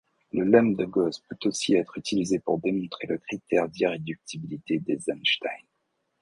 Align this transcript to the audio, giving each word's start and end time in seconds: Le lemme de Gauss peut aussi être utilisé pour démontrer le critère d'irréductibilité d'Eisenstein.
Le 0.31 0.43
lemme 0.45 0.73
de 0.73 0.83
Gauss 0.85 1.19
peut 1.19 1.35
aussi 1.45 1.75
être 1.75 1.95
utilisé 1.95 2.39
pour 2.39 2.57
démontrer 2.59 3.05
le 3.05 3.19
critère 3.19 3.69
d'irréductibilité 3.69 4.79
d'Eisenstein. 4.79 5.67